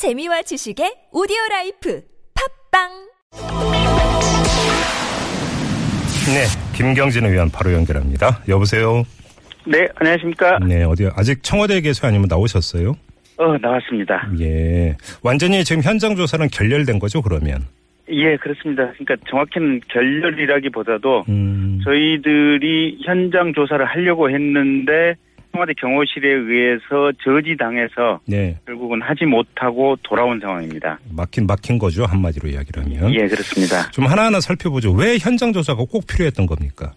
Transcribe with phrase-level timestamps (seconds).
[0.00, 2.00] 재미와 지식의 오디오 라이프
[2.72, 2.88] 팟빵
[6.32, 8.40] 네, 김경진 의원 바로 연결합니다.
[8.48, 9.02] 여보세요.
[9.66, 10.58] 네, 안녕하십니까.
[10.60, 12.08] 네, 어디 아직 청와대에 계세요?
[12.08, 12.94] 아니면 나오셨어요?
[13.36, 14.26] 어, 나왔습니다.
[14.40, 17.20] 예, 완전히 지금 현장 조사는 결렬된 거죠?
[17.20, 17.66] 그러면?
[18.08, 18.90] 예, 그렇습니다.
[18.96, 25.16] 그러니까 정확히는 결렬이라기보다도 음, 저희들이 현장 조사를 하려고 했는데
[25.52, 30.98] 청와대 경호실에 의해서 저지당해서 네, 결국은 하지 못하고 돌아온 상황입니다.
[31.10, 33.14] 막힌 막힌 거죠 한마디로 이야기를 하면.
[33.14, 33.90] 예, 그렇습니다.
[33.90, 34.92] 좀 하나하나 살펴보죠.
[34.92, 36.92] 왜 현장 조사가 꼭 필요했던 겁니까?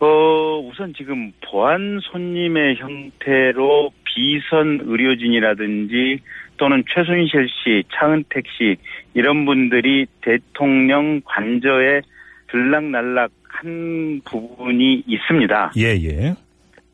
[0.00, 6.20] 어, 우선 지금 보안 손님의 형태로 비선 의료진이라든지
[6.56, 8.76] 또는 최순실 씨, 차은택 씨
[9.14, 12.02] 이런 분들이 대통령 관저에
[12.50, 15.72] 들락날락 한 부분이 있습니다.
[15.76, 16.34] 예, 예.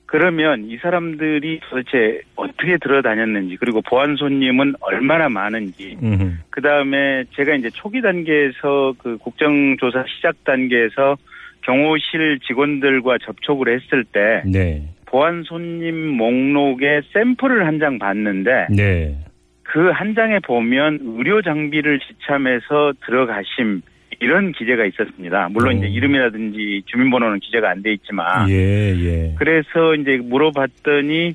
[0.07, 7.55] 그러면 이 사람들이 도대체 어떻게 들어다녔는지 그리고 보안 손님은 얼마나 많은지 음, 그 다음에 제가
[7.55, 11.17] 이제 초기 단계에서 그 국정조사 시작 단계에서
[11.63, 19.17] 경호실 직원들과 접촉을 했을 때 네, 보안 손님 목록에 샘플을 한 장 봤는데 네,
[19.63, 23.83] 그한 장에 보면 의료 장비를 지참해서 들어가심
[24.21, 25.49] 이런 기재가 있었습니다.
[25.51, 25.79] 물론 오.
[25.79, 29.35] 이제 이름이라든지 주민번호는 기재가 안 돼 있지만 예, 예.
[29.39, 31.35] 그래서 이제 물어봤더니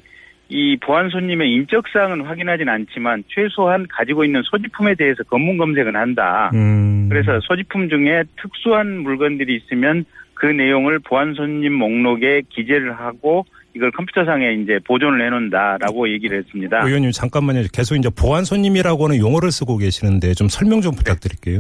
[0.52, 6.50] 이 보안 손님의 인적 사항은 확인하진 않지만 최소한 가지고 있는 소지품에 대해서 검문 검색은 한다.
[6.56, 13.92] 음, 그래서 소지품 중에 특수한 물건들이 있으면 그 내용을 보안 손님 목록에 기재를 하고 이걸
[13.92, 16.82] 컴퓨터상에 이제 보존을 해놓는다라고 얘기를 했습니다.
[16.84, 17.64] 의원님 잠깐만요.
[17.72, 21.60] 계속 이제 보안 손님이라고 하는 용어를 쓰고 계시는데 좀 설명 좀 부탁드릴게요.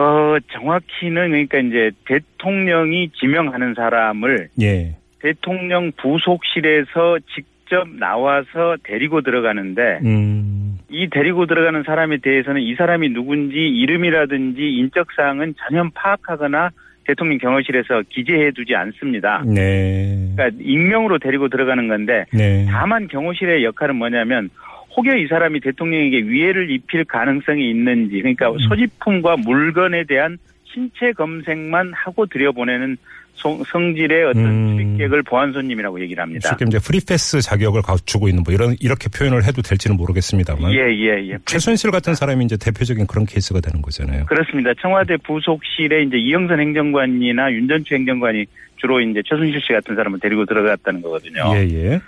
[0.00, 10.78] 어 정확히는 그러니까 이제 대통령이 지명하는 사람을 예, 대통령 부속실에서 직접 나와서 데리고 들어가는데 음,
[10.88, 16.70] 이 데리고 들어가는 사람에 대해서는 이 사람이 누군지 이름이라든지 인적 사항은 전혀 파악하거나
[17.06, 19.42] 대통령 경호실에서 기재해 두지 않습니다.
[19.46, 24.48] 네, 그러니까 익명으로 데리고 들어가는 건데 네, 다만 경호실의 역할은 뭐냐면
[24.96, 28.58] 혹여 이 사람이 대통령에게 위해를 입힐 가능성이 있는지 그러니까 음.
[28.58, 32.96] 소지품과 물건에 대한 신체 검색만 하고 들여보내는
[33.34, 34.76] 성- 성질의 어떤 음.
[34.76, 36.48] 출입객을 보안 손님이라고 얘기를 합니다.
[36.50, 41.30] 쉽게 이제 프리패스 자격을 갖추고 있는 뭐 이런 이렇게 표현을 해도 될지는 모르겠습니다만 예, 예,
[41.30, 41.38] 예.
[41.46, 44.26] 최순실 같은 사람이 이제 대표적인 그런 케이스가 되는 거잖아요.
[44.26, 44.74] 그렇습니다.
[44.74, 48.44] 청와대 부속실에 이제 이영선 행정관이나 윤전추 행정관이
[48.76, 51.42] 주로 이제 최순실 씨 같은 사람을 데리고 들어갔다는 거거든요.
[51.54, 52.00] 예, 예.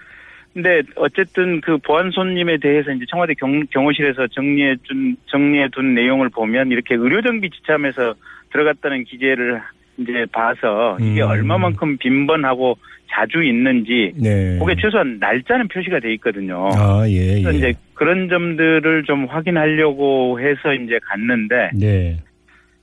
[0.55, 6.29] 근데 어쨌든 그 보안 손님에 대해서 이제 청와대 경, 경호실에서 정리해 준 정리해 둔 내용을
[6.29, 8.15] 보면 이렇게 의료 정비 지참해서
[8.53, 9.63] 들어갔다는 기재를
[9.97, 11.29] 이제 봐서 이게 음.
[11.29, 12.77] 얼마만큼 빈번하고
[13.11, 14.59] 자주 있는지 네.
[14.59, 16.69] 그게 최소한 날짜는 표시가 돼 있거든요.
[16.75, 17.59] 아, 예, 그래서 예.
[17.59, 22.19] 이제 그런 점들을 좀 확인하려고 해서 이제 갔는데 네.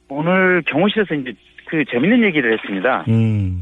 [0.08, 1.34] 오늘 경호실에서 이제
[1.66, 3.06] 그 재밌는 얘기를 했습니다.
[3.08, 3.62] 음.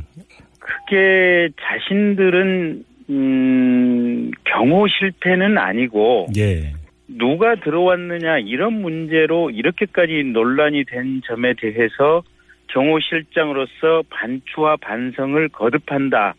[0.60, 6.74] 그게 자신들은 음, 경호 실패는 아니고 예.
[7.08, 12.24] 누가 들어왔느냐 이런 문제로 이렇게까지 논란이 된 점에 대해서
[12.68, 16.36] 경호실장으로서 반추와 반성을 거듭한다라고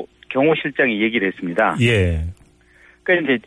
[0.00, 0.20] 음.
[0.28, 1.76] 경호실장이 얘기를 했습니다.
[1.80, 2.20] 예.
[3.02, 3.44] 그러니까 이제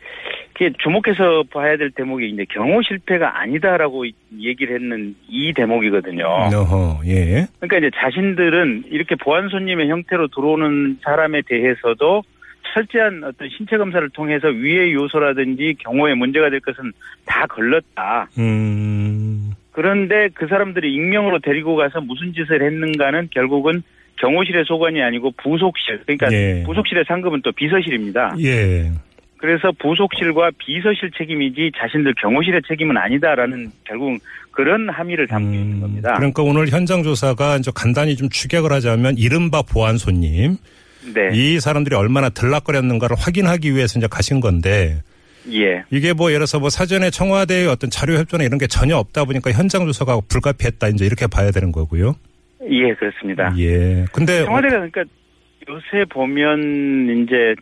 [0.82, 4.06] 주목해서 봐야 될 대목이 이제 경호 실패가 아니다라고
[4.40, 6.24] 얘기를 했는 이 대목이거든요.
[6.26, 7.00] 어허.
[7.06, 7.46] 예.
[7.60, 12.22] 그러니까 이제 자신들은 이렇게 보안 손님의 형태로 들어오는 사람에 대해서도
[12.72, 16.92] 철저한 어떤 신체 검사를 통해서 위해 요소라든지 경호에 문제가 될 것은
[17.26, 18.28] 다 걸렀다.
[18.38, 19.52] 음.
[19.72, 23.82] 그런데 그 사람들이 익명으로 데리고 가서 무슨 짓을 했는가는 결국은
[24.16, 26.02] 경호실의 소관이 아니고 부속실.
[26.06, 26.62] 그러니까 예.
[26.64, 28.36] 부속실의 상급은 또 비서실입니다.
[28.40, 28.90] 예.
[29.36, 34.18] 그래서 부속실과 비서실 책임이지 자신들 경호실의 책임은 아니다라는 결국
[34.52, 36.14] 그런 함의를 담고 있는 음, 겁니다.
[36.14, 40.56] 그러니까 오늘 현장 조사가 이제 간단히 좀 추격을 하자면 이른바 보안 손님
[41.12, 41.30] 네.
[41.32, 45.02] 이 사람들이 얼마나 들락거렸는가를 확인하기 위해서 이제 가신 건데
[45.52, 45.84] 예.
[45.90, 49.52] 이게 뭐 예를 들어서 뭐 사전에 청와대의 어떤 자료 협조나 이런 게 전혀 없다 보니까
[49.52, 52.14] 현장 조사가 불가피했다 이제 이렇게 봐야 되는 거고요.
[52.70, 53.52] 예, 그렇습니다.
[53.58, 54.06] 예.
[54.12, 55.04] 근데 청와대가 그러니까
[55.68, 57.54] 요새 보면 이제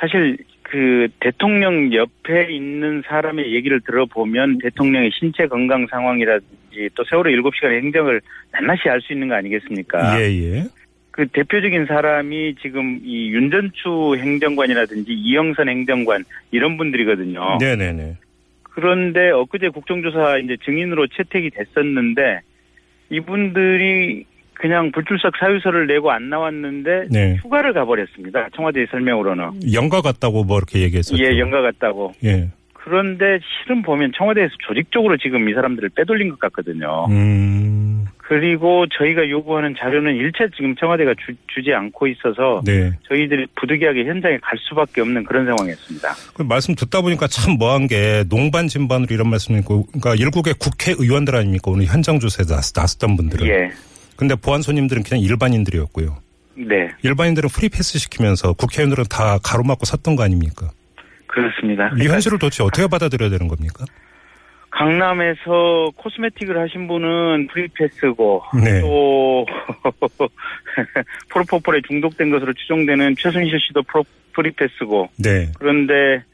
[0.00, 0.38] 사실
[0.70, 8.20] 그 대통령 옆에 있는 사람의 얘기를 들어보면 대통령의 신체 건강 상황이라든지 또 세월호 7시간 행정을
[8.52, 10.20] 낱낱이 알 수 있는 거 아니겠습니까?
[10.20, 10.64] 예, 예.
[11.10, 17.58] 그 대표적인 사람이 지금 이 윤전추 행정관이라든지 이영선 행정관 이런 분들이거든요.
[17.58, 18.16] 네, 네, 네.
[18.62, 22.40] 그런데 엊그제 국정조사 이제 증인으로 채택이 됐었는데
[23.10, 24.26] 이분들이
[24.58, 27.36] 그냥 불출석 사유서를 내고 안 나왔는데 네.
[27.42, 28.48] 휴가를 가버렸습니다.
[28.54, 29.72] 청와대 설명으로는.
[29.72, 31.22] 영가 같다고 뭐 이렇게 얘기했었죠.
[31.22, 32.12] 예, 연가 같다고.
[32.24, 32.50] 예.
[32.72, 37.06] 그런데 실은 보면 청와대에서 조직적으로 지금 이 사람들을 빼돌린 것 같거든요.
[37.10, 42.92] 음, 그리고 저희가 요구하는 자료는 일체 지금 청와대가 주, 지 않고 있어서 네.
[43.08, 46.08] 저희들이 부득이하게 현장에 갈 수밖에 없는 그런 상황이었습니다.
[46.34, 51.36] 그 말씀 듣다 보니까 참 뭐한 게 농반 진반으로 이런 말씀이 있고, 그러니까 일국의 국회의원들
[51.36, 51.70] 아닙니까?
[51.70, 53.46] 오늘 현장 조사에 나섰, 나섰던 분들은.
[53.46, 53.70] 예.
[54.18, 56.18] 근데 보안 손님들은 그냥 일반인들이었고요.
[56.56, 56.88] 네.
[57.02, 60.70] 일반인들은 프리패스 시키면서 국회의원들은 다 가로막고 섰던 거 아닙니까?
[61.28, 61.92] 그렇습니다.
[62.00, 63.84] 이 현실을 도대체 어떻게 받아들여야 되는 겁니까?
[64.70, 68.80] 강남에서 코스메틱을 하신 분은 프리패스고 네.
[68.80, 69.46] 또
[71.30, 74.04] 프로포폴에 중독된 것으로 추정되는 최순실 씨도 프로,
[74.34, 75.52] 프리패스고 네.
[75.58, 76.24] 그런데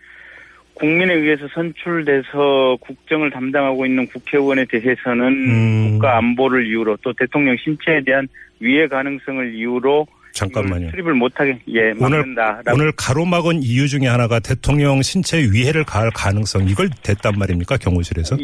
[0.75, 5.91] 국민에 의해서 선출돼서 국정을 담당하고 있는 국회의원에 대해서는 음.
[5.93, 8.27] 국가 안보를 이유로 또 대통령 신체에 대한
[8.61, 10.91] 위해 가능성을 이유로 잠깐만요.
[10.91, 12.63] 출입을 못하게 예 오늘 막는다.
[12.73, 18.37] 오늘 가로막은 이유 중에 하나가 대통령 신체 위해를 가할 가능성 이걸 댔단 말입니까 경호실에서?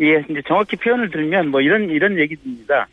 [0.00, 2.88] 예, 이제 정확히 표현을 들면 뭐 이런 이런 얘기입니다.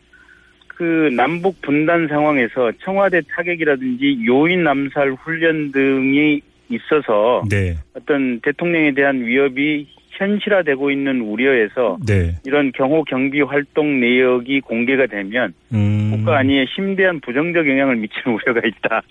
[0.68, 9.26] 그 남북 분단 상황에서 청와대 타격이라든지 요인 남살 훈련 등이 있어서 네, 어떤 대통령에 대한
[9.26, 9.88] 위협이
[10.20, 12.36] 현실화되고 있는 우려에서 네.
[12.46, 18.60] 이런 경호 경비 활동 내역이 공개가 되면 음, 국가 안위에 심대한 부정적 영향을 미치는 우려가
[18.66, 19.02] 있다.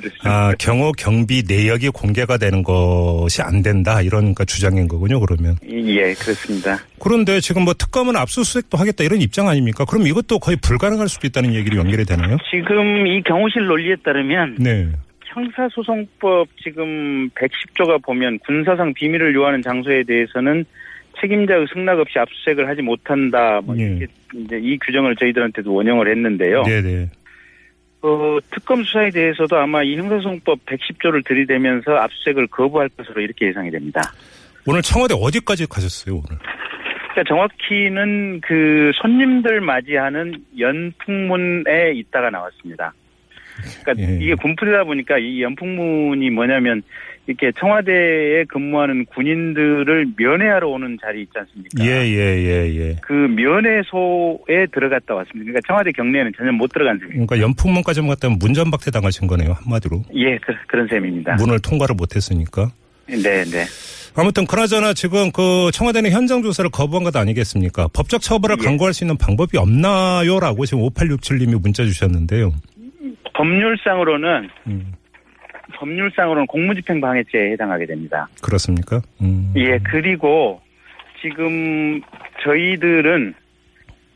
[0.00, 0.30] 듣습니다.
[0.30, 5.18] 아, 경호 경비 내역이 공개가 되는 것이 안 된다 이런 그러니까 주장인 거군요.
[5.20, 6.78] 그러면 예, 그렇습니다.
[7.00, 9.84] 그런데 지금 뭐 특검은 압수수색도 하겠다 이런 입장 아닙니까?
[9.84, 12.36] 그럼 이것도 거의 불가능할 수도 있다는 얘기로 연결이 되나요?
[12.50, 14.88] 지금 이 경호실 논리에 따르면 네,
[15.34, 20.64] 형사소송법 지금 110조가 보면 군사상 비밀을 요하는 장소에 대해서는
[21.20, 23.60] 책임자의 승낙 없이 압수수색을 하지 못한다.
[23.64, 23.82] 뭐 예.
[23.82, 26.62] 이렇게 이제 이 규정을 저희들한테도 원형을 했는데요.
[26.62, 27.10] 네, 네.
[28.02, 34.00] 어, 특검 수사에 대해서도 아마 이 형사소송법 110조를 들이대면서 압수수색을 거부할 것으로 이렇게 예상이 됩니다.
[34.66, 36.38] 오늘 청와대 어디까지 가셨어요 오늘?
[37.12, 42.92] 그러니까 정확히는 그 손님들 맞이하는 연풍문에 있다가 나왔습니다.
[43.82, 44.18] 그러니까 예.
[44.20, 46.82] 이게 군부대다 보니까 이 연풍문이 뭐냐면
[47.26, 51.84] 이렇게 청와대에 근무하는 군인들을 면회하러 오는 자리 있지 않습니까?
[51.84, 52.96] 예, 예, 예, 예.
[53.00, 55.50] 그 면회소에 들어갔다 왔습니다.
[55.50, 57.26] 그러니까 청와대 경내에는 전혀 못 들어간 셈입니다.
[57.26, 60.02] 그러니까 연풍문까지만 갔다면 문전박대 당하신 거네요 한마디로.
[60.14, 61.36] 예, 그, 그런 셈입니다.
[61.36, 62.70] 문을 통과를 못했으니까.
[63.06, 63.64] 네, 네.
[64.16, 67.88] 아무튼 그나저나 지금 그 청와대는 현장 조사를 거부한 것 아니겠습니까?
[67.92, 68.64] 법적 처벌을 예.
[68.64, 72.52] 강구할 수 있는 방법이 없나요라고 지금 5867님이 문자 주셨는데요.
[73.34, 74.92] 법률상으로는 음,
[75.74, 78.28] 법률상으로는 공무집행 방해죄에 해당하게 됩니다.
[78.42, 79.00] 그렇습니까?
[79.20, 79.52] 음.
[79.56, 80.60] 예, 그리고
[81.20, 82.00] 지금
[82.42, 83.34] 저희들은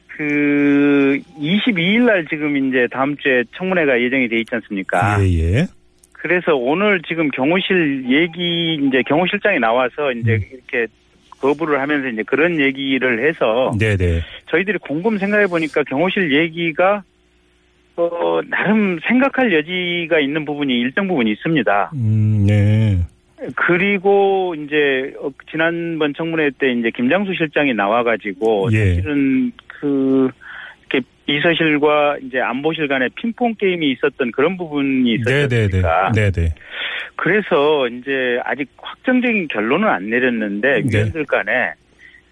[0.09, 5.19] 그 22일 날 지금 이제 다음 주에 청문회가 예정이 돼 있지 않습니까?
[5.23, 5.67] 예, 예.
[6.13, 10.41] 그래서 오늘 지금 경호실 얘기 이제 경호실장이 나와서 이제 음.
[10.53, 10.93] 이렇게
[11.41, 14.21] 거부를 하면서 이제 그런 얘기를 해서 네, 네.
[14.51, 17.05] 저희들이 곰곰 생각해 보니까 경호실 얘기가
[17.99, 21.91] 어 나름 생각할 여지가 있는 부분이 일정 부분이 있습니다.
[21.95, 22.99] 음, 네.
[23.57, 28.95] 그리고 이제 어, 지난번 청문회 때 이제 김장수 실장이 나와가지고 예.
[28.95, 30.31] 사실은 그
[30.89, 35.63] 이렇게 비서실과 이제 안보실 간에 핑퐁 게임이 있었던 그런 부분이 네, 네, 네.
[35.65, 36.13] 않습니까?
[36.13, 36.55] 네, 네.
[37.17, 40.99] 그래서 이제 아직 확정적인 결론은 안 내렸는데 네.
[40.99, 41.73] 위원들 간에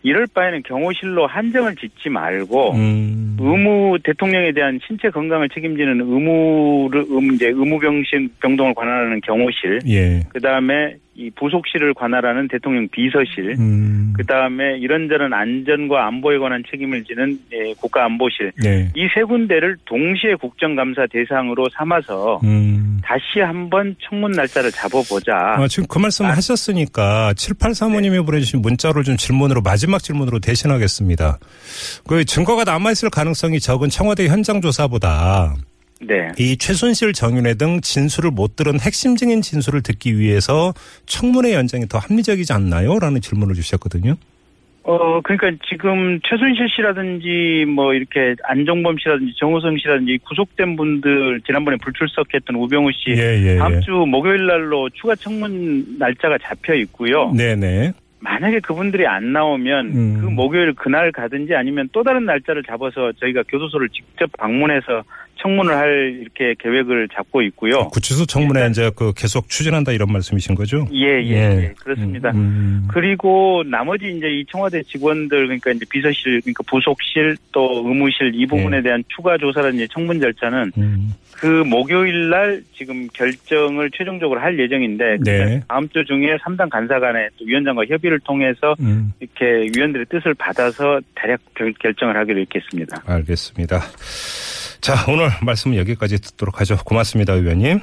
[0.07, 3.37] 이럴 바에는 경호실로 한정을 짓지 말고 음.
[3.41, 10.21] 의무 대통령에 대한 신체 건강을 책임지는 의무를 음 이제 의무병신 병동을 관할하는 경호실 예.
[10.29, 14.13] 그 다음에 이 부속실을 관할하는 대통령 비서실, 음.
[14.17, 18.89] 그 다음에 이런저런 안전과 안보에 관한 책임을 지는 예, 국가안보실 네.
[18.95, 22.86] 이세 군데를 동시에 국정감사 대상으로 삼아서 음.
[23.03, 25.33] 다시 한번 청문 날짜를 잡아보자.
[25.35, 31.39] 아, 지금 그 말씀 하셨으니까 7835님이 보내주신 문자로 좀 질문으로 마지막 질문으로 대신하겠습니다.
[32.07, 35.57] 그 증거가 남아있을 가능성이 적은 청와대 현장 조사보다
[36.01, 36.29] 네.
[36.39, 40.75] 이 최순실 정윤회 등 진술을 못 들은 핵심 증인 진술을 듣기 위해서
[41.07, 42.99] 청문회 연장이 더 합리적이지 않나요?
[42.99, 44.17] 라는 질문을 주셨거든요.
[44.87, 52.55] 어, 그러니까 지금 최순실 씨라든지 뭐 이렇게 안정범 씨라든지 정우성 씨라든지 구속된 분들 지난번에 불출석했던
[52.55, 53.81] 우병우 씨 예, 예, 다음 예.
[53.81, 57.33] 주 목요일 날로 추가 청문 날짜가 잡혀 있고요.
[57.37, 57.95] 네네.
[58.21, 60.19] 만약에 그분들이 안 나오면 음.
[60.21, 65.03] 그 목요일 그날 가든지 아니면 또 다른 날짜를 잡아서 저희가 교도소를 직접 방문해서
[65.39, 67.89] 청문을 할 이렇게 계획을 잡고 있고요.
[67.89, 70.89] 구치소 청문회 이제 그 계속 추진한다 이런 말씀이신 거죠?
[70.93, 71.75] 예, 예, 예.
[71.79, 72.31] 그렇습니다.
[72.31, 72.89] 음, 음.
[72.91, 78.79] 그리고 나머지 이제 이 청와대 직원들 그러니까 이제 비서실 그러니까 부속실 또 의무실 이 부분에
[78.79, 78.83] 예.
[78.83, 81.13] 대한 추가 조사라든지 청문 절차는 음.
[81.33, 85.61] 그 목요일 날 지금 결정을 최종적으로 할 예정인데 네.
[85.69, 89.13] 다음 주 중에 3당 간사 간에 또 위원장과 협의를 통해서 음.
[89.21, 93.03] 이렇게 위원들의 뜻을 받아서 대략 결- 결정을 하기로 했겠습니다.
[93.07, 93.81] 알겠습니다.
[94.81, 96.77] 자, 오늘 말씀은 여기까지 듣도록 하죠.
[96.85, 97.81] 고맙습니다, 의원님.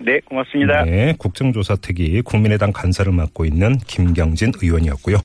[0.00, 0.84] 네, 고맙습니다.
[0.84, 5.16] 네, 국정조사 특위 국민의당 간사를 맡고 있는 김경진 의원이었고요.